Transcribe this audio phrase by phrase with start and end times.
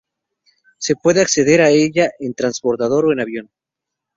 [0.79, 3.51] Se puede acceder a ella en transbordador o en avión.